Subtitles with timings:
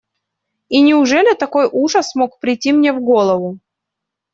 [0.69, 3.59] И неужели такой ужас мог прийти мне в голову?